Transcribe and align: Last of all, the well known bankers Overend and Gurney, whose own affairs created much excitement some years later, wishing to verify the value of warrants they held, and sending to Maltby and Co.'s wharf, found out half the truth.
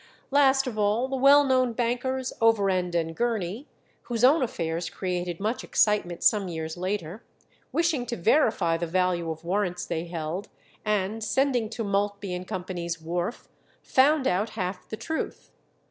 Last 0.31 0.65
of 0.65 0.79
all, 0.79 1.07
the 1.07 1.15
well 1.15 1.43
known 1.45 1.73
bankers 1.73 2.33
Overend 2.41 2.95
and 2.95 3.15
Gurney, 3.15 3.67
whose 4.05 4.23
own 4.23 4.41
affairs 4.41 4.89
created 4.89 5.39
much 5.39 5.63
excitement 5.63 6.23
some 6.23 6.47
years 6.47 6.75
later, 6.75 7.23
wishing 7.71 8.07
to 8.07 8.15
verify 8.15 8.77
the 8.77 8.87
value 8.87 9.29
of 9.29 9.43
warrants 9.43 9.85
they 9.85 10.05
held, 10.07 10.49
and 10.83 11.23
sending 11.23 11.69
to 11.69 11.83
Maltby 11.83 12.33
and 12.33 12.47
Co.'s 12.47 12.99
wharf, 12.99 13.47
found 13.83 14.25
out 14.25 14.51
half 14.57 14.89
the 14.89 14.97
truth. 14.97 15.51